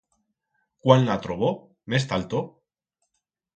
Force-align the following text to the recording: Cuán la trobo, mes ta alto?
Cuán 0.85 1.05
la 1.09 1.17
trobo, 1.27 1.51
mes 1.93 2.07
ta 2.09 2.13
alto? 2.19 2.39